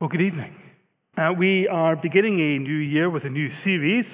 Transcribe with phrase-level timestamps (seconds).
[0.00, 0.54] Well, good evening.
[1.16, 4.04] Uh, we are beginning a new year with a new series,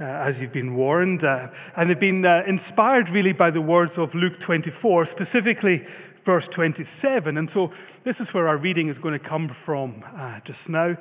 [0.00, 3.92] uh, as you've been warned, uh, and they've been uh, inspired really by the words
[3.98, 5.82] of Luke 24, specifically
[6.24, 7.36] verse 27.
[7.36, 7.68] And so
[8.06, 10.94] this is where our reading is going to come from uh, just now.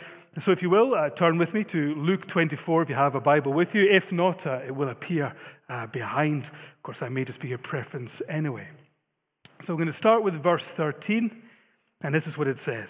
[0.44, 3.22] So if you will, uh, turn with me to Luke 24 if you have a
[3.22, 3.84] Bible with you.
[3.90, 5.32] If not, it will appear
[5.94, 6.44] behind.
[6.44, 8.68] Of course, that may just be your preference anyway.
[9.66, 11.32] So we're going to start with verse 13,
[12.02, 12.90] and this is what it says.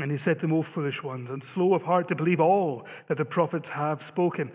[0.00, 2.84] And he said to them, O foolish ones, and slow of heart to believe all
[3.08, 4.50] that the prophets have spoken.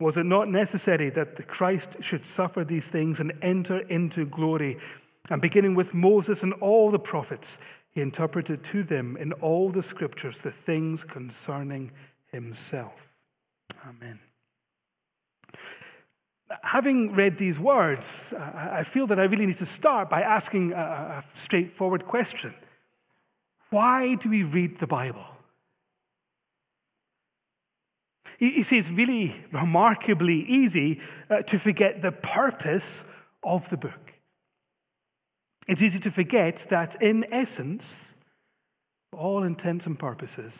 [0.00, 4.76] Was it not necessary that the Christ should suffer these things and enter into glory?
[5.30, 7.46] And beginning with Moses and all the prophets,
[7.92, 11.92] he interpreted to them in all the scriptures the things concerning
[12.32, 12.92] himself.
[13.88, 14.18] Amen.
[16.62, 18.02] Having read these words,
[18.36, 22.52] I feel that I really need to start by asking a straightforward question
[23.74, 25.24] why do we read the Bible?
[28.38, 32.88] You see, it's really remarkably easy uh, to forget the purpose
[33.42, 34.04] of the book.
[35.66, 37.82] It's easy to forget that, in essence,
[39.10, 40.52] for all intents and purposes,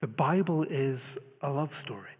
[0.00, 0.98] the Bible is
[1.42, 2.10] a love story.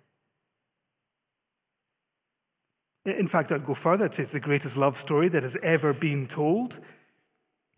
[3.06, 4.06] In fact, I'd go further.
[4.06, 6.74] It's the greatest love story that has ever been told.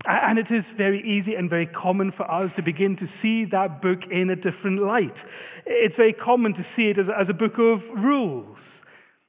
[0.05, 3.83] And it is very easy and very common for us to begin to see that
[3.83, 5.15] book in a different light.
[5.67, 8.57] It's very common to see it as, as a book of rules,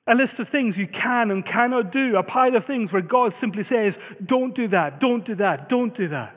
[0.07, 3.33] a list of things you can and cannot do, a pile of things where God
[3.41, 3.93] simply says,
[4.23, 6.35] don't do that, don't do that, don't do that.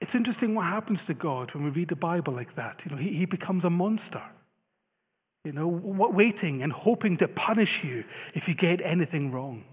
[0.00, 2.76] It's interesting what happens to God when we read the Bible like that.
[2.84, 4.22] You know, he, he becomes a monster
[5.44, 9.64] you know, waiting and hoping to punish you if you get anything wrong.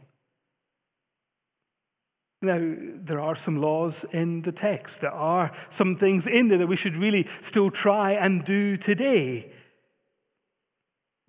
[2.42, 2.60] Now,
[3.08, 4.94] there are some laws in the text.
[5.02, 9.52] There are some things in there that we should really still try and do today.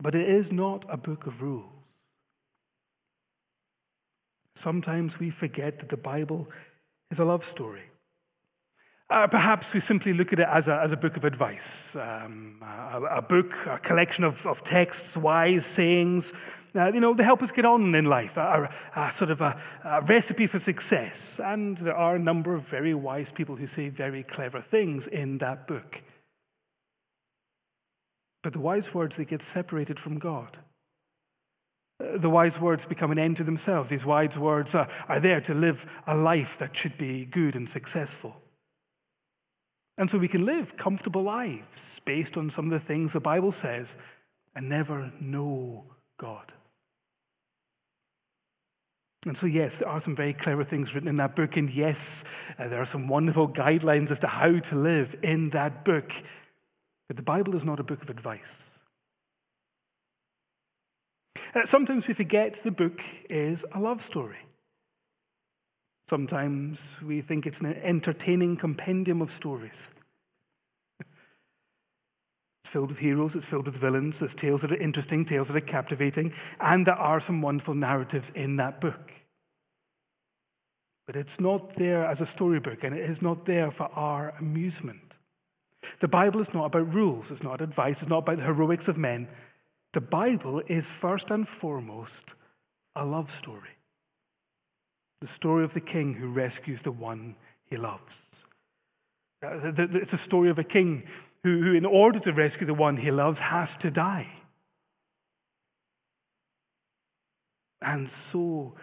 [0.00, 1.72] But it is not a book of rules.
[4.62, 6.46] Sometimes we forget that the Bible
[7.10, 7.82] is a love story.
[9.10, 11.58] Uh, perhaps we simply look at it as a, as a book of advice,
[11.94, 16.24] um, a, a, book, a collection of, of texts, wise sayings,
[16.78, 19.58] uh, you know, to help us get on in life, a, a sort of a,
[19.86, 21.14] a, recipe for success.
[21.38, 25.38] And there are a number of very wise people who say very clever things in
[25.38, 25.96] that book.
[28.44, 30.58] But the wise words, they get separated from God.
[31.98, 33.88] Uh, the wise words become an end to themselves.
[33.88, 35.76] These wise words are, are there to live
[36.06, 38.36] a life that should be good and successful.
[39.98, 41.62] And so we can live comfortable lives
[42.06, 43.86] based on some of the things the Bible says
[44.54, 45.84] and never know
[46.20, 46.52] God.
[49.26, 51.96] And so, yes, there are some very clever things written in that book, and yes,
[52.58, 56.06] uh, there are some wonderful guidelines as to how to live in that book.
[57.08, 58.40] But the Bible is not a book of advice.
[61.54, 62.96] Uh, sometimes we forget the book
[63.28, 64.36] is a love story.
[66.08, 69.70] Sometimes we think it's an entertaining compendium of stories.
[72.68, 75.56] It's filled with heroes, it's filled with villains, there's tales that are interesting, tales that
[75.56, 76.30] are captivating,
[76.60, 79.10] and there are some wonderful narratives in that book.
[81.06, 85.00] But it's not there as a storybook, and it is not there for our amusement.
[86.02, 88.98] The Bible is not about rules, it's not advice, it's not about the heroics of
[88.98, 89.28] men.
[89.94, 92.10] the Bible is first and foremost
[92.96, 93.70] a love story.
[95.22, 97.34] The story of the king who rescues the one
[97.64, 98.02] he loves.
[99.42, 101.04] Uh, it's a story of a king
[101.42, 104.26] who, who, in order to rescue the one he loves, has to die.
[107.80, 108.74] And so,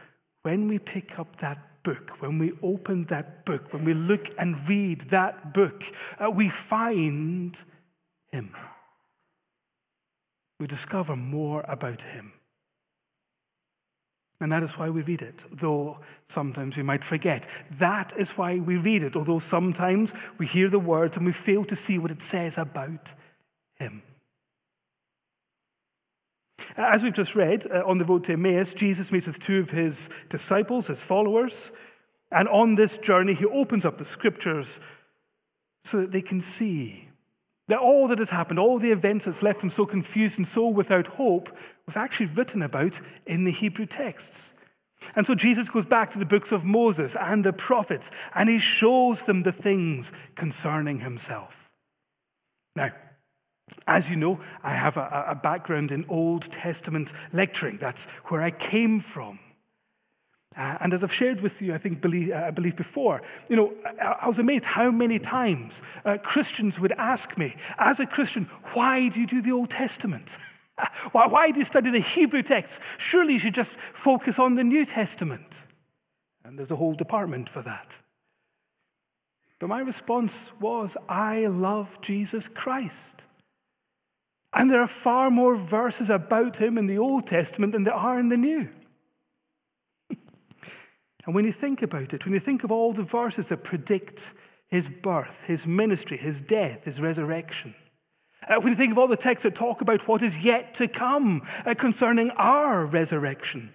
[0.44, 4.56] when we pick up that book, when we open that book, when we look and
[4.68, 5.80] read that book,
[6.20, 7.56] uh, we find
[8.32, 8.52] him.
[10.60, 12.32] We discover more about him.
[14.42, 15.98] And that is why we read it, though
[16.34, 17.44] sometimes we might forget.
[17.80, 21.64] That is why we read it, although sometimes we hear the words and we fail
[21.66, 23.00] to see what it says about
[23.80, 24.02] him.
[26.78, 29.70] As we've just read uh, on the road to Emmaus, Jesus meets with two of
[29.70, 29.94] his
[30.30, 31.54] disciples, his followers,
[32.32, 34.66] and on this journey, he opens up the scriptures
[35.92, 37.08] so that they can see
[37.68, 40.68] that all that has happened, all the events that's left them so confused and so
[40.68, 41.48] without hope,
[41.88, 42.92] was actually written about
[43.26, 44.24] in the Hebrew texts.
[45.16, 48.04] And so Jesus goes back to the books of Moses and the prophets,
[48.36, 51.50] and he shows them the things concerning himself.
[52.76, 52.90] Now,
[53.88, 57.80] as you know, I have a, a background in Old Testament lecturing.
[57.82, 57.98] That's
[58.30, 59.40] where I came from.
[60.58, 63.58] Uh, and as I've shared with you, I think, believe, uh, I believe before, you
[63.58, 65.74] know, I, I was amazed how many times
[66.06, 70.26] uh, Christians would ask me, as a Christian, why do you do the Old Testament?
[71.12, 72.72] why, why do you study the Hebrew text?
[73.12, 73.70] Surely you should just
[74.04, 75.48] focus on the New Testament.
[76.46, 77.88] And there's a whole department for that.
[79.60, 80.32] But my response
[80.62, 82.94] was, I love Jesus Christ.
[84.54, 88.20] And there are far more verses about him in the Old Testament than there are
[88.20, 88.70] in the New.
[91.26, 94.20] And when you think about it, when you think of all the verses that predict
[94.70, 97.74] his birth, his ministry, his death, his resurrection,
[98.48, 100.88] uh, when you think of all the texts that talk about what is yet to
[100.88, 103.72] come uh, concerning our resurrection,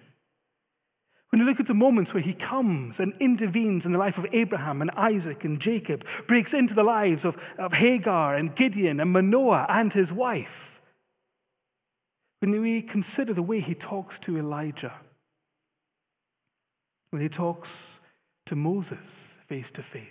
[1.29, 4.25] when you look at the moments where he comes and intervenes in the life of
[4.33, 9.11] Abraham and Isaac and Jacob, breaks into the lives of, of Hagar and Gideon and
[9.11, 10.47] Manoah and his wife,
[12.39, 14.93] when we consider the way he talks to Elijah,
[17.11, 17.67] when he talks
[18.47, 18.97] to Moses
[19.47, 20.07] face to face.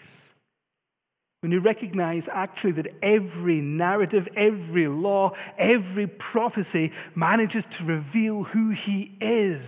[1.41, 8.75] When you recognize actually that every narrative, every law, every prophecy manages to reveal who
[8.87, 9.63] he is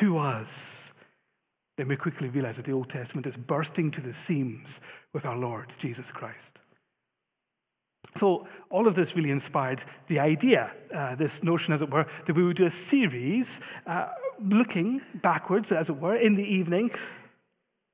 [0.00, 0.48] to us,
[1.78, 4.66] then we quickly realize that the Old Testament is bursting to the seams
[5.14, 6.38] with our Lord Jesus Christ.
[8.20, 12.36] So, all of this really inspired the idea, uh, this notion, as it were, that
[12.36, 13.46] we would do a series
[13.88, 14.08] uh,
[14.40, 16.90] looking backwards, as it were, in the evening,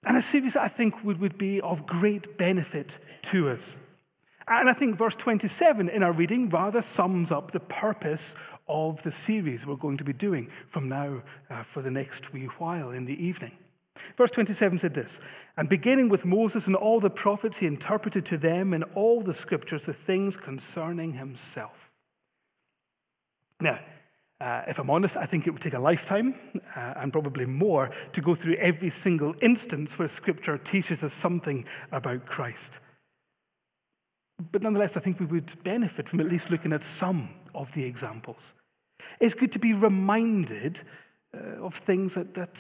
[0.04, 2.86] and a series that I think would, would be of great benefit
[3.32, 3.60] to us.
[4.46, 8.20] And I think verse 27 in our reading rather sums up the purpose
[8.68, 12.48] of the series we're going to be doing from now uh, for the next wee
[12.58, 13.52] while in the evening.
[14.16, 15.10] Verse 27 said this
[15.56, 19.34] And beginning with Moses and all the prophets, he interpreted to them in all the
[19.42, 21.72] scriptures the things concerning himself.
[23.60, 23.78] Now,
[24.40, 26.34] uh, if I'm honest, I think it would take a lifetime
[26.76, 31.64] uh, and probably more to go through every single instance where Scripture teaches us something
[31.90, 32.56] about Christ.
[34.52, 37.82] But nonetheless, I think we would benefit from at least looking at some of the
[37.82, 38.36] examples.
[39.20, 40.78] It's good to be reminded
[41.34, 42.52] uh, of things that, that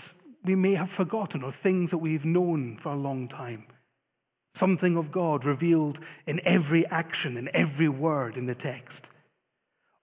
[0.44, 3.64] we may have forgotten or things that we've known for a long time.
[4.58, 9.07] Something of God revealed in every action, in every word in the text.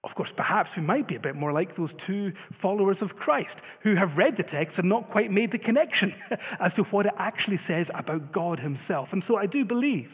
[0.05, 2.31] Of course, perhaps we might be a bit more like those two
[2.61, 6.13] followers of Christ who have read the text and not quite made the connection
[6.59, 9.09] as to what it actually says about God Himself.
[9.11, 10.09] And so I do believe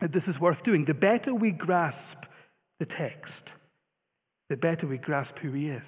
[0.00, 0.86] that this is worth doing.
[0.86, 1.98] The better we grasp
[2.80, 3.32] the text,
[4.48, 5.82] the better we grasp who He is.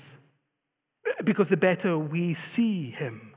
[1.24, 3.32] Because the better we see Him.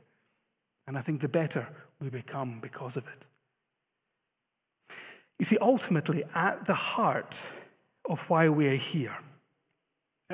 [0.85, 1.65] And I think the better
[2.01, 3.23] we become because of it.
[5.39, 7.33] You see, ultimately, at the heart
[8.09, 9.15] of why we are here,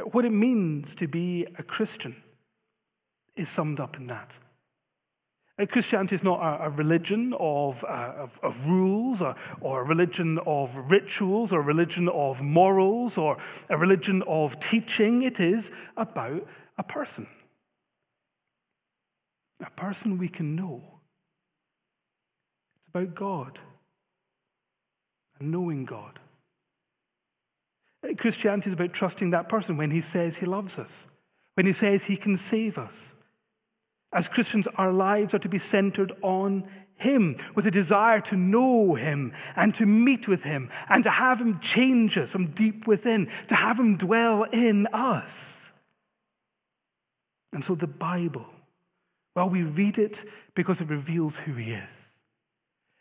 [0.04, 2.16] what it means to be a Christian
[3.38, 4.30] is summed up in that.
[5.58, 10.38] Uh, Christianity is not a, religion of, uh, of, of, rules or, or, a religion
[10.46, 13.38] of rituals or a religion of morals or
[13.70, 15.24] a religion of teaching.
[15.24, 15.64] It is
[15.96, 16.46] about
[16.78, 17.26] a person.
[19.66, 20.82] A person we can know.
[22.76, 23.58] It's about God
[25.40, 26.20] and knowing God.
[28.18, 30.90] Christianity is about trusting that person when he says he loves us,
[31.56, 32.92] when he says he can save us.
[34.14, 36.64] As Christians, our lives are to be centered on
[36.98, 41.40] him, with a desire to know him and to meet with him and to have
[41.40, 45.26] him change us from deep within, to have him dwell in us.
[47.56, 48.46] And so the Bible,
[49.36, 50.12] well, we read it
[50.56, 51.95] because it reveals who He is.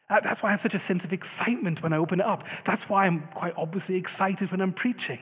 [0.08, 2.40] That's why I have such a sense of excitement when I open it up.
[2.66, 5.18] That's why I'm quite obviously excited when I'm preaching,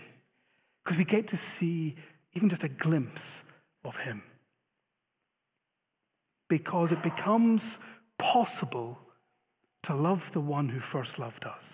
[0.84, 1.94] because we get to see
[2.34, 3.20] even just a glimpse
[3.84, 4.22] of Him.
[6.48, 7.60] Because it becomes
[8.20, 8.98] possible
[9.86, 11.71] to love the one who first loved us.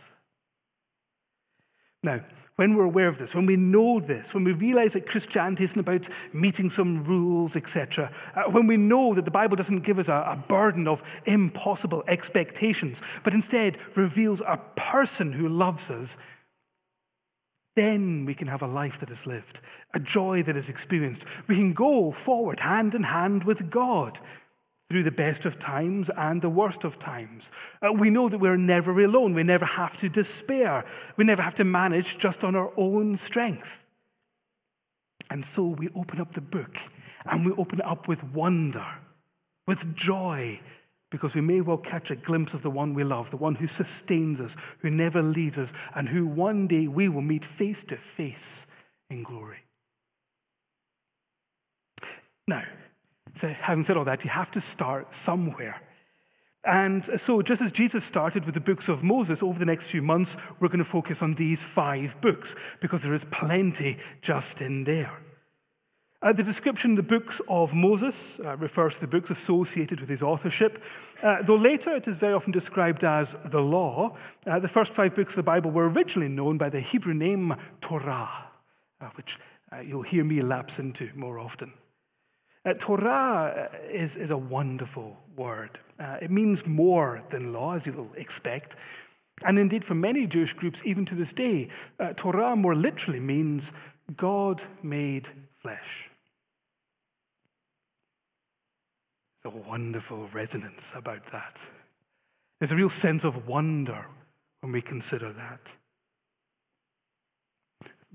[2.08, 2.20] Now,
[2.56, 5.78] when we're aware of this, when we know this, when we realize that Christianity isn't
[5.78, 6.00] about
[6.32, 10.12] meeting some rules, etc., uh, when we know that the Bible doesn't give us a,
[10.12, 14.56] a burden of impossible expectations, but instead reveals a
[14.90, 16.08] person who loves us,
[17.76, 19.58] then we can have a life that is lived,
[19.94, 21.22] a joy that is experienced.
[21.46, 24.18] We can go forward hand in hand with God
[24.90, 27.42] through the best of times and the worst of times.
[27.82, 29.34] Uh, we know that we're never alone.
[29.34, 30.84] We never have to despair.
[31.16, 33.66] We never have to manage just on our own strength.
[35.30, 36.72] And so we open up the book
[37.26, 38.86] and we open it up with wonder,
[39.66, 40.58] with joy,
[41.10, 43.66] because we may well catch a glimpse of the one we love, the one who
[43.68, 47.96] sustains us, who never leaves us, and who one day we will meet face to
[48.16, 48.34] face
[49.10, 49.58] in glory.
[52.46, 52.62] Now,
[53.40, 55.80] having said all that, you have to start somewhere.
[56.64, 60.02] And so, just as Jesus started with the books of Moses, over the next few
[60.02, 60.30] months,
[60.60, 62.48] we're going to focus on these five books
[62.82, 65.12] because there is plenty just in there.
[66.20, 68.12] Uh, the description in the books of Moses
[68.44, 70.76] uh, refers to the books associated with his authorship,
[71.24, 74.16] uh, though later it is very often described as the law.
[74.44, 77.54] Uh, the first five books of the Bible were originally known by the Hebrew name
[77.88, 78.28] Torah,
[79.00, 79.28] uh, which
[79.72, 81.72] uh, you'll hear me lapse into more often.
[82.68, 85.78] Uh, Torah uh, is, is a wonderful word.
[86.00, 88.72] Uh, it means more than law, as you'll expect.
[89.42, 91.68] And indeed, for many Jewish groups, even to this day,
[92.00, 93.62] uh, Torah more literally means
[94.16, 95.24] God made
[95.62, 95.78] flesh.
[99.42, 101.54] There's a wonderful resonance about that.
[102.58, 104.04] There's a real sense of wonder
[104.60, 105.60] when we consider that.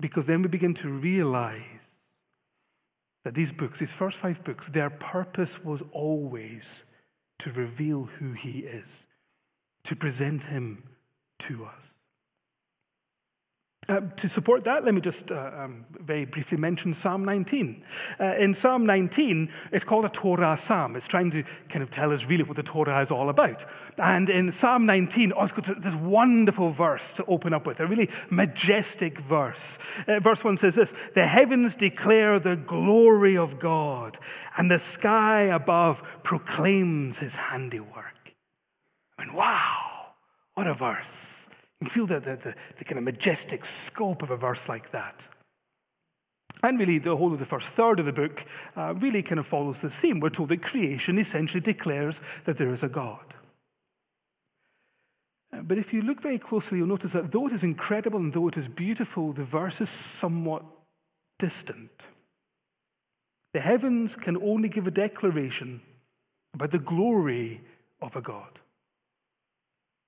[0.00, 1.62] Because then we begin to realize
[3.24, 6.60] that these books, these first five books, their purpose was always
[7.40, 8.84] to reveal who he is,
[9.86, 10.82] to present him
[11.48, 11.83] to us.
[13.86, 17.82] Uh, to support that, let me just uh, um, very briefly mention Psalm 19.
[18.18, 20.96] Uh, in Psalm 19, it's called a Torah psalm.
[20.96, 23.58] It's trying to kind of tell us really what the Torah is all about.
[23.98, 27.86] And in Psalm 19, oh, it's got this wonderful verse to open up with, a
[27.86, 29.56] really majestic verse.
[30.08, 34.16] Uh, verse 1 says this The heavens declare the glory of God,
[34.56, 38.14] and the sky above proclaims his handiwork.
[39.18, 40.06] I mean, wow,
[40.54, 41.04] what a verse.
[41.84, 43.60] You feel the, the, the, the kind of majestic
[43.92, 45.16] scope of a verse like that.
[46.62, 48.38] And really, the whole of the first third of the book
[48.76, 50.20] uh, really kind of follows the theme.
[50.20, 52.14] We're told that creation essentially declares
[52.46, 53.34] that there is a God.
[55.54, 58.32] Uh, but if you look very closely, you'll notice that though it is incredible and
[58.32, 59.88] though it is beautiful, the verse is
[60.20, 60.62] somewhat
[61.38, 61.90] distant.
[63.52, 65.80] The heavens can only give a declaration
[66.54, 67.60] about the glory
[68.00, 68.58] of a God.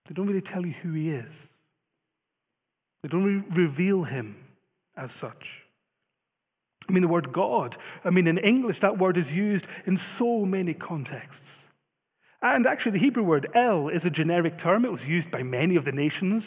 [0.09, 1.33] They don't really tell you who he is.
[3.03, 4.37] They don't re- reveal him
[4.97, 5.45] as such.
[6.89, 7.75] I mean, the word God,
[8.05, 11.35] I mean, in English, that word is used in so many contexts.
[12.43, 14.85] And actually, the Hebrew word El is a generic term.
[14.85, 16.45] It was used by many of the nations.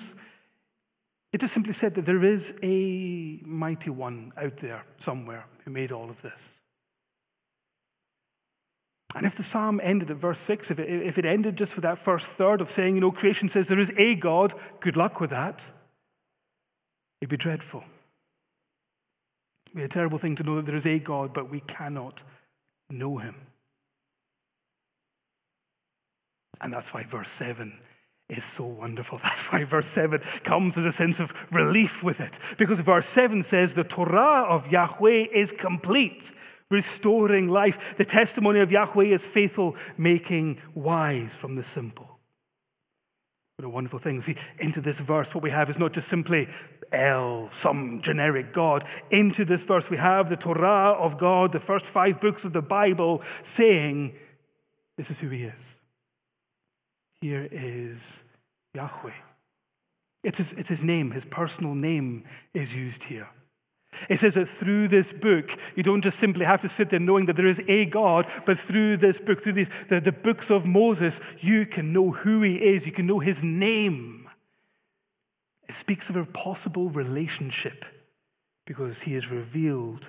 [1.34, 5.92] It just simply said that there is a mighty one out there somewhere who made
[5.92, 6.32] all of this.
[9.16, 11.84] And if the psalm ended at verse 6, if it, if it ended just with
[11.84, 14.54] that first third of saying, you know, creation says there is a God,
[14.84, 15.58] good luck with that.
[17.22, 17.84] It'd be dreadful.
[19.68, 22.16] It'd be a terrible thing to know that there is a God, but we cannot
[22.90, 23.36] know him.
[26.62, 27.74] And that's why verse 7
[28.30, 29.18] is so wonderful.
[29.24, 32.32] That's why verse 7 comes with a sense of relief with it.
[32.58, 36.22] Because verse 7 says the Torah of Yahweh is complete,
[36.70, 37.74] restoring life.
[37.98, 42.19] The testimony of Yahweh is faithful, making wise from the simple.
[43.60, 44.24] What a wonderful thing.
[44.26, 46.48] See, into this verse, what we have is not just simply
[46.94, 48.86] El, some generic God.
[49.12, 52.62] Into this verse, we have the Torah of God, the first five books of the
[52.62, 53.20] Bible,
[53.58, 54.14] saying,
[54.98, 55.52] This is who He is.
[57.20, 57.98] Here is
[58.76, 59.12] Yahweh.
[60.24, 62.24] It's his, it's his name, his personal name
[62.54, 63.28] is used here.
[64.10, 67.26] It says that through this book, you don't just simply have to sit there knowing
[67.26, 70.66] that there is a God, but through this book, through these, the, the books of
[70.66, 74.28] Moses, you can know who he is, you can know his name.
[75.68, 77.84] It speaks of a possible relationship
[78.66, 80.04] because he is revealed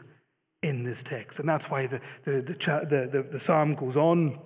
[0.63, 1.39] in this text.
[1.39, 4.39] And that's why the, the, the, the, the, psalm goes on.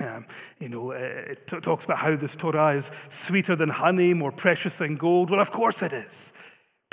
[0.00, 0.26] Um,
[0.60, 2.84] you know, uh, it t- talks about how this Torah is
[3.28, 5.30] sweeter than honey, more precious than gold.
[5.30, 6.10] Well, of course it is.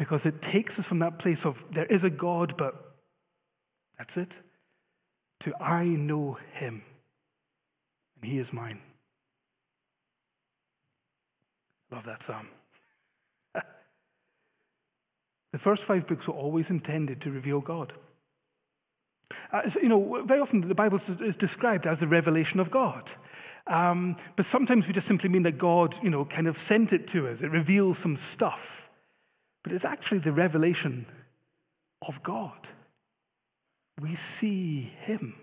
[0.04, 2.74] Because it takes us from that place of there is a God, but
[3.98, 4.28] that's it,
[5.46, 6.82] to I know him,
[8.22, 8.82] and he is mine.
[11.90, 12.48] Love that psalm.
[15.54, 17.94] the first five books were always intended to reveal God.
[19.54, 23.10] Uh, so, you know, very often the Bible is described as the revelation of God.
[23.72, 27.06] Um, but sometimes we just simply mean that God, you know, kind of sent it
[27.14, 27.38] to us.
[27.42, 28.60] It reveals some stuff.
[29.64, 31.06] But it's actually the revelation
[32.08, 32.68] of God.
[34.02, 35.36] We see Him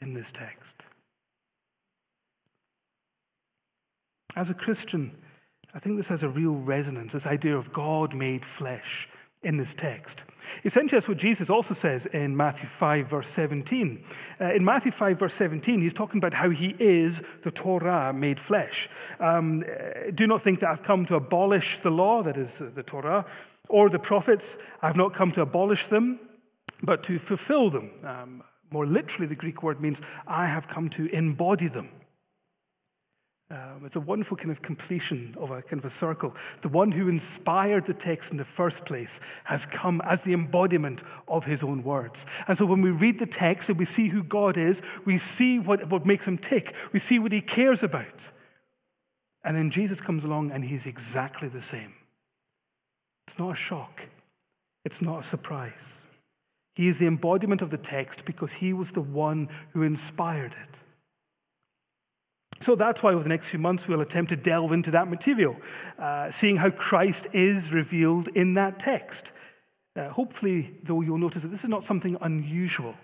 [0.00, 0.58] in this text.
[4.36, 5.12] As a Christian,
[5.74, 9.08] I think this has a real resonance, this idea of God made flesh
[9.42, 10.16] in this text.
[10.64, 14.04] Essentially, that's what Jesus also says in Matthew 5, verse 17.
[14.40, 17.12] Uh, in Matthew 5, verse 17, he's talking about how he is
[17.44, 18.88] the Torah made flesh.
[19.20, 22.66] Um, uh, do not think that I've come to abolish the law, that is uh,
[22.74, 23.24] the Torah,
[23.68, 24.42] or the prophets.
[24.82, 26.18] I've not come to abolish them,
[26.82, 27.90] but to fulfill them.
[28.06, 31.88] Um, more literally, the Greek word means I have come to embody them.
[33.52, 36.32] Um, it's a wonderful kind of completion of a kind of a circle.
[36.62, 39.10] The one who inspired the text in the first place
[39.44, 42.14] has come as the embodiment of his own words.
[42.48, 45.58] And so when we read the text and we see who God is, we see
[45.58, 48.06] what, what makes him tick, we see what he cares about.
[49.44, 51.92] And then Jesus comes along and he's exactly the same.
[53.28, 54.00] It's not a shock,
[54.86, 55.72] it's not a surprise.
[56.74, 60.81] He is the embodiment of the text because he was the one who inspired it.
[62.66, 65.56] So that's why over the next few months we'll attempt to delve into that material,
[66.00, 69.22] uh, seeing how Christ is revealed in that text.
[69.98, 72.94] Uh, hopefully, though, you'll notice that this is not something unusual.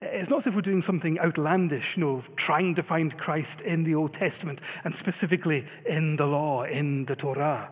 [0.00, 3.82] It's not as if we're doing something outlandish, you know, trying to find Christ in
[3.82, 7.70] the Old Testament and specifically in the law, in the Torah.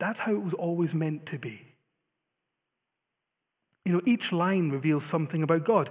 [0.00, 1.60] That's how it was always meant to be.
[3.86, 5.88] You know, each line reveals something about God.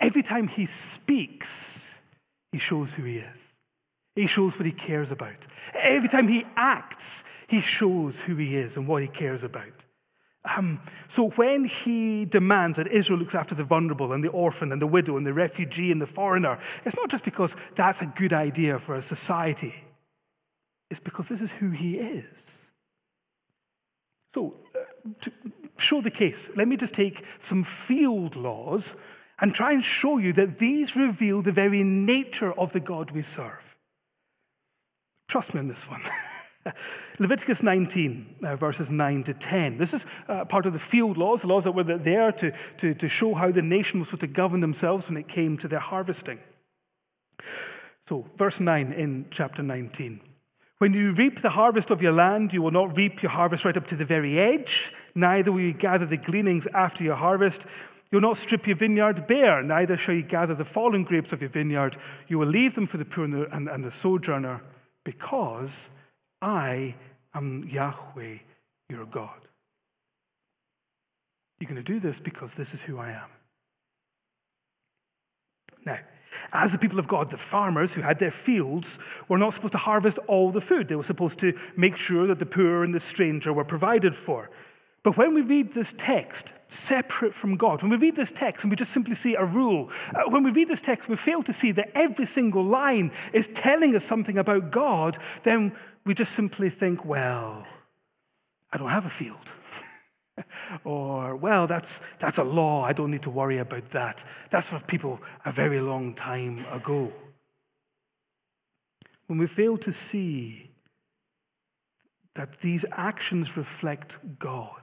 [0.00, 0.68] Every time he
[1.02, 1.46] speaks,
[2.52, 3.43] he shows who he is.
[4.14, 5.36] He shows what he cares about.
[5.74, 6.96] Every time he acts,
[7.48, 9.72] he shows who he is and what he cares about.
[10.56, 10.80] Um,
[11.16, 14.86] so when he demands that Israel looks after the vulnerable and the orphan and the
[14.86, 18.78] widow and the refugee and the foreigner, it's not just because that's a good idea
[18.84, 19.72] for a society.
[20.90, 22.24] It's because this is who he is.
[24.34, 25.30] So, uh, to
[25.78, 27.14] show the case, let me just take
[27.48, 28.82] some field laws
[29.40, 33.24] and try and show you that these reveal the very nature of the God we
[33.34, 33.63] serve.
[35.34, 36.00] Trust me on this one.
[37.18, 39.78] Leviticus 19, uh, verses 9 to 10.
[39.78, 42.94] This is uh, part of the field laws, the laws that were there to, to,
[42.94, 46.38] to show how the nation was to govern themselves when it came to their harvesting.
[48.08, 50.20] So, verse 9 in chapter 19.
[50.78, 53.76] When you reap the harvest of your land, you will not reap your harvest right
[53.76, 54.70] up to the very edge,
[55.16, 57.58] neither will you gather the gleanings after your harvest.
[58.12, 61.50] You'll not strip your vineyard bare, neither shall you gather the fallen grapes of your
[61.50, 61.96] vineyard.
[62.28, 64.62] You will leave them for the poor and the, and, and the sojourner
[65.04, 65.70] because
[66.42, 66.94] I
[67.34, 68.36] am Yahweh,
[68.90, 69.40] your God.
[71.60, 73.28] You're going to do this because this is who I am.
[75.86, 75.98] Now,
[76.52, 78.86] as the people of God, the farmers who had their fields
[79.28, 80.88] were not supposed to harvest all the food.
[80.88, 84.50] They were supposed to make sure that the poor and the stranger were provided for.
[85.04, 86.44] But when we read this text,
[86.88, 87.82] separate from God.
[87.82, 90.50] When we read this text and we just simply see a rule, uh, when we
[90.50, 94.38] read this text, we fail to see that every single line is telling us something
[94.38, 95.72] about God, then
[96.04, 97.64] we just simply think, well,
[98.72, 99.36] I don't have a field.
[100.84, 101.86] or, well, that's,
[102.20, 102.82] that's a law.
[102.84, 104.16] I don't need to worry about that.
[104.52, 107.12] That's for people a very long time ago.
[109.26, 110.70] When we fail to see
[112.36, 114.80] that these actions reflect God,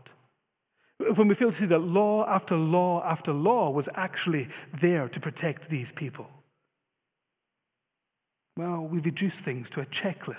[1.18, 4.48] when we fail to see that law after law after law was actually
[4.82, 6.28] there to protect these people.
[8.58, 10.36] Well, we reduce things to a checklist.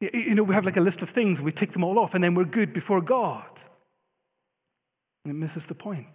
[0.00, 2.22] You know, we have like a list of things, we tick them all off, and
[2.22, 3.48] then we're good before God.
[5.24, 6.06] And it misses the point.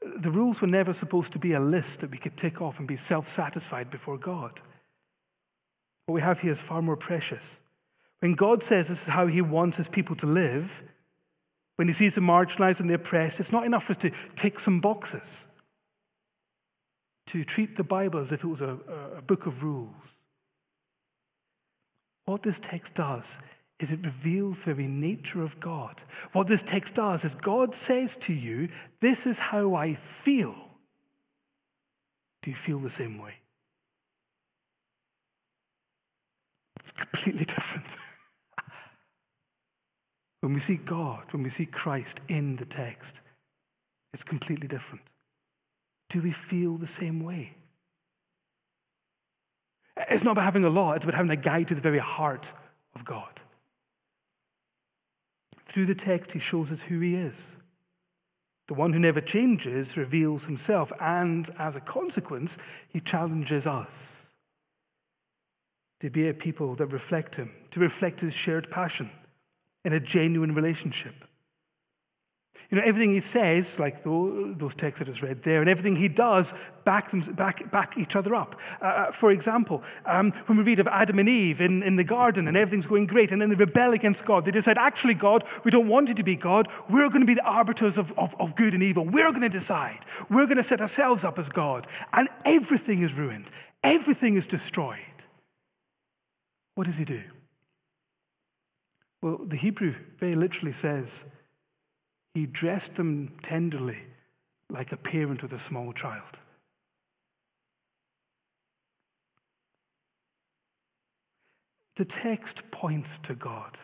[0.00, 2.88] The rules were never supposed to be a list that we could tick off and
[2.88, 4.58] be self satisfied before God.
[6.06, 7.44] What we have here is far more precious.
[8.20, 10.64] When God says this is how He wants His people to live,
[11.80, 14.10] when he sees the marginalized and the oppressed, it's not enough for us to
[14.42, 15.22] tick some boxes,
[17.32, 18.76] to treat the Bible as if it was a,
[19.16, 19.88] a book of rules.
[22.26, 23.22] What this text does
[23.80, 25.98] is it reveals the very nature of God.
[26.34, 28.68] What this text does is God says to you,
[29.00, 30.52] This is how I feel.
[32.42, 33.32] Do you feel the same way?
[36.84, 37.79] It's completely different.
[40.40, 43.12] When we see God, when we see Christ in the text,
[44.12, 45.02] it's completely different.
[46.12, 47.54] Do we feel the same way?
[50.10, 52.44] It's not about having a law, it's about having a guide to the very heart
[52.98, 53.38] of God.
[55.72, 57.34] Through the text, he shows us who he is.
[58.68, 62.50] The one who never changes reveals himself, and as a consequence,
[62.92, 63.88] he challenges us
[66.00, 69.10] to be a people that reflect him, to reflect his shared passion
[69.84, 71.14] in a genuine relationship.
[72.70, 76.06] You know, everything he says, like those texts that just read there, and everything he
[76.06, 76.44] does
[76.84, 78.54] back, them, back, back each other up.
[78.80, 82.04] Uh, uh, for example, um, when we read of Adam and Eve in, in the
[82.04, 85.42] garden and everything's going great, and then they rebel against God, they decide, actually, God,
[85.64, 86.68] we don't want you to be God.
[86.88, 89.04] We're going to be the arbiters of, of, of good and evil.
[89.04, 89.98] We're going to decide.
[90.30, 91.88] We're going to set ourselves up as God.
[92.12, 93.46] And everything is ruined,
[93.82, 94.98] everything is destroyed.
[96.76, 97.20] What does he do?
[99.22, 101.04] Well, the Hebrew very literally says,
[102.34, 103.98] he dressed them tenderly
[104.70, 106.36] like a parent with a small child.
[111.98, 113.76] The text points to God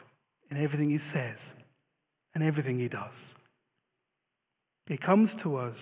[0.50, 1.36] in everything he says
[2.34, 3.12] and everything he does.
[4.86, 5.76] He comes to us.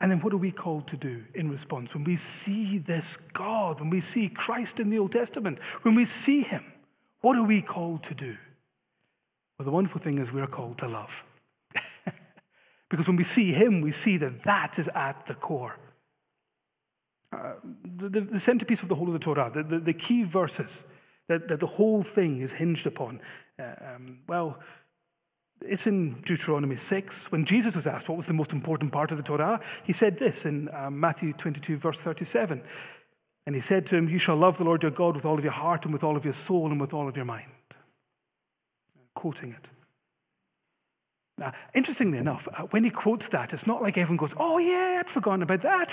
[0.00, 1.90] And then what are we called to do in response?
[1.94, 3.04] When we see this
[3.36, 6.64] God, when we see Christ in the Old Testament, when we see him,
[7.20, 8.34] what are we called to do?
[9.58, 11.08] Well, the wonderful thing is we're called to love.
[12.90, 15.76] because when we see Him, we see that that is at the core.
[17.32, 17.54] Uh,
[18.00, 20.70] the, the, centerpiece of the whole of the Torah, the, the, the key verses
[21.28, 23.20] that, that, the whole thing is hinged upon,
[23.58, 24.56] uh, um, well,
[25.62, 27.08] it's in Deuteronomy 6.
[27.30, 30.18] When Jesus was asked what was the most important part of the Torah, he said
[30.20, 32.62] this in um, Matthew 22, verse 37.
[33.46, 35.44] And he said to him, You shall love the Lord your God with all of
[35.44, 37.46] your heart and with all of your soul and with all of your mind
[39.16, 39.68] quoting it.
[41.38, 45.02] Now, interestingly enough, uh, when he quotes that, it's not like everyone goes, oh, yeah,
[45.02, 45.88] I'd forgotten about that.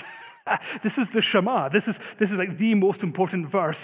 [0.84, 1.68] this is the Shema.
[1.68, 3.76] This is, this is like the most important verse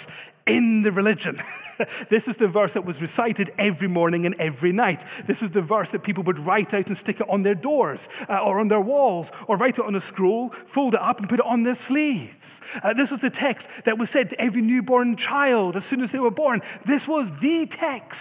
[0.46, 1.36] in the religion.
[2.10, 5.00] this is the verse that was recited every morning and every night.
[5.28, 7.98] This is the verse that people would write out and stick it on their doors
[8.28, 11.28] uh, or on their walls or write it on a scroll, fold it up, and
[11.28, 12.32] put it on their sleeves.
[12.82, 16.10] Uh, this was the text that was said to every newborn child as soon as
[16.12, 16.60] they were born.
[16.86, 18.18] This was the text.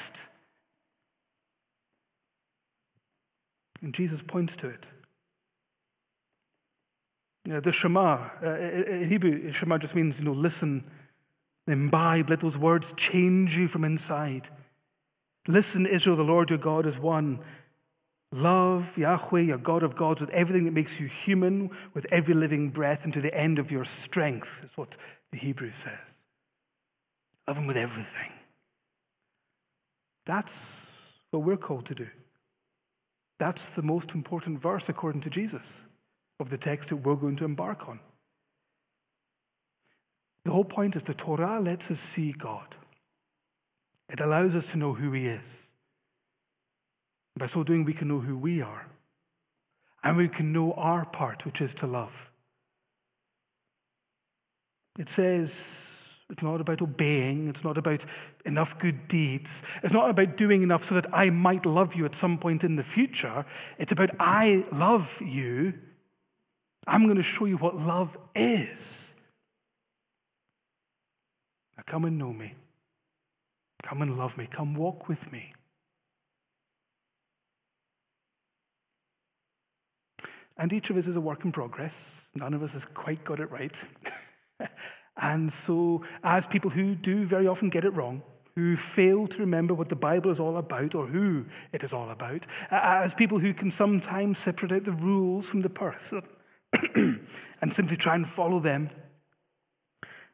[3.81, 4.83] And Jesus points to it.
[7.45, 10.83] You know, the Shema, uh, in Hebrew, Shema just means, you know, listen,
[11.67, 14.43] imbibe, let those words change you from inside.
[15.47, 17.39] Listen, Israel, the Lord your God is one.
[18.31, 22.69] Love Yahweh, your God of gods, with everything that makes you human, with every living
[22.69, 24.89] breath, and to the end of your strength, is what
[25.31, 25.99] the Hebrew says.
[27.47, 28.31] Love Him with everything.
[30.27, 30.47] That's
[31.31, 32.07] what we're called to do.
[33.39, 35.63] That's the most important verse, according to Jesus,
[36.39, 37.99] of the text that we're going to embark on.
[40.45, 42.75] The whole point is the Torah lets us see God.
[44.09, 45.41] It allows us to know who He is.
[47.39, 48.85] By so doing, we can know who we are.
[50.03, 52.11] And we can know our part, which is to love.
[54.97, 55.49] It says
[56.29, 57.51] it's not about obeying.
[57.53, 57.99] It's not about
[58.45, 59.47] enough good deeds.
[59.83, 62.75] It's not about doing enough so that I might love you at some point in
[62.75, 63.45] the future.
[63.79, 65.73] It's about I love you.
[66.87, 68.67] I'm going to show you what love is.
[71.77, 72.53] Now come and know me.
[73.87, 74.47] Come and love me.
[74.55, 75.53] Come walk with me.
[80.59, 81.93] And each of us is a work in progress.
[82.35, 83.71] None of us has quite got it right.
[85.21, 88.21] And so, as people who do very often get it wrong,
[88.55, 92.09] who fail to remember what the Bible is all about or who it is all
[92.11, 92.41] about,
[92.71, 96.21] as people who can sometimes separate out the rules from the person
[96.95, 98.89] and simply try and follow them,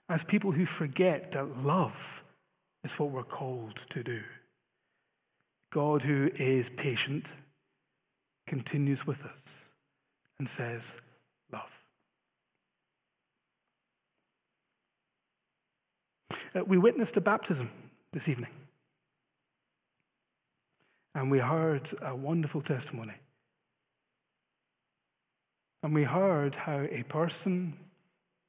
[0.10, 1.92] as people who forget that love
[2.84, 4.20] is what we're called to do.
[5.74, 7.24] God, who is patient,
[8.48, 9.45] continues with us
[10.40, 10.82] and says,
[16.56, 17.70] Uh, we witnessed a baptism
[18.14, 18.50] this evening.
[21.14, 23.14] And we heard a wonderful testimony.
[25.84, 27.74] And we heard how a person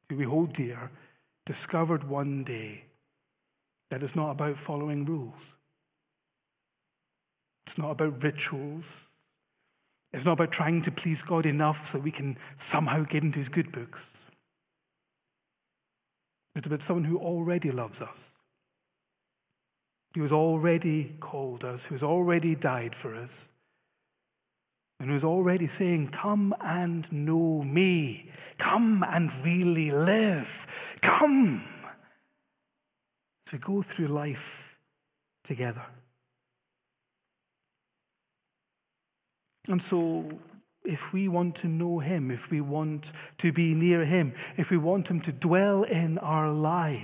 [0.08, 0.90] who we hold dear
[1.46, 2.82] discovered one day
[3.90, 5.34] That it's not about following rules.
[7.66, 8.84] It's not about rituals.
[10.16, 12.38] It's not about trying to please God enough so we can
[12.72, 13.98] somehow get into his good books.
[16.54, 18.16] It's about someone who already loves us,
[20.14, 23.28] who has already called us, who has already died for us,
[25.00, 28.30] and who's already saying, Come and know me.
[28.58, 30.46] Come and really live.
[31.02, 31.62] Come.
[33.50, 34.36] To go through life
[35.46, 35.84] together.
[39.68, 40.24] And so,
[40.84, 43.04] if we want to know Him, if we want
[43.42, 47.02] to be near Him, if we want Him to dwell in our lives,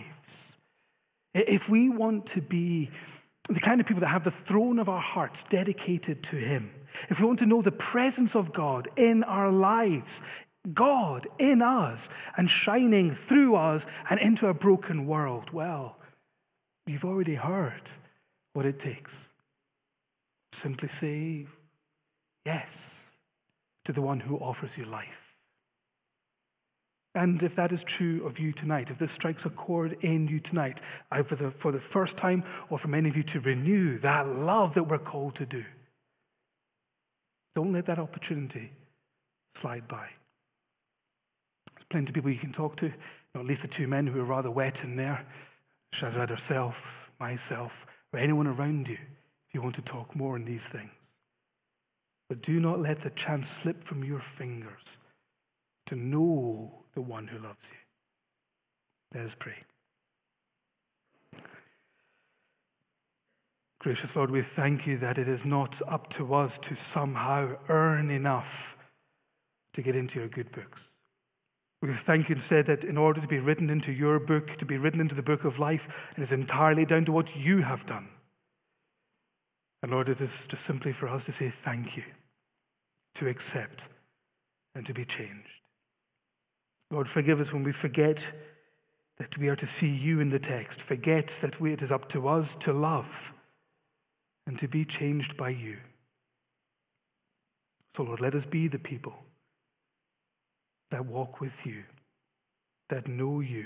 [1.35, 2.91] if we want to be
[3.49, 6.71] the kind of people that have the throne of our hearts dedicated to Him,
[7.11, 10.07] if we want to know the presence of God in our lives,
[10.75, 11.99] God in us
[12.37, 15.97] and shining through us and into a broken world, well,
[16.87, 17.83] you've already heard
[18.53, 19.11] what it takes.
[20.63, 21.47] Simply say
[22.45, 22.67] yes
[23.87, 25.07] to the one who offers you life.
[27.15, 30.41] And if that is true of you tonight, if this strikes a chord in you
[30.41, 30.79] tonight,
[31.11, 34.27] either for the, for the first time or for many of you to renew that
[34.27, 35.63] love that we're called to do,
[37.55, 38.73] don't let that opportunity
[39.61, 40.07] slide by.
[41.75, 42.91] There's plenty of people you can talk to,
[43.35, 45.27] at least the two men who are rather wet in there,
[46.01, 46.75] Shazad herself,
[47.21, 47.73] myself,
[48.15, 50.91] or anyone around you, if you want to talk more on these things.
[52.33, 54.81] But do not let the chance slip from your fingers
[55.91, 59.21] to know the one who loves you.
[59.21, 59.53] Let us pray.
[63.81, 68.11] Gracious Lord, we thank you that it is not up to us to somehow earn
[68.11, 68.49] enough
[69.77, 70.79] to get into your good books.
[71.83, 74.79] We thank you instead that in order to be written into your book, to be
[74.79, 75.83] written into the book of life,
[76.17, 78.09] it is entirely down to what you have done.
[79.83, 82.05] And Lord, it is just simply for us to say thank you
[83.21, 83.81] to accept
[84.75, 85.49] and to be changed.
[86.91, 88.17] Lord, forgive us when we forget
[89.19, 92.11] that we are to see you in the text, forget that we, it is up
[92.11, 93.05] to us to love
[94.47, 95.77] and to be changed by you.
[97.97, 99.15] So, Lord, let us be the people
[100.91, 101.83] that walk with you,
[102.91, 103.65] that know you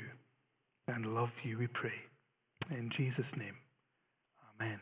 [0.88, 1.92] and love you, we pray.
[2.70, 3.54] In Jesus' name,
[4.60, 4.80] amen.